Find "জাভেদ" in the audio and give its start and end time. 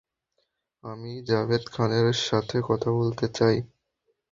1.27-1.63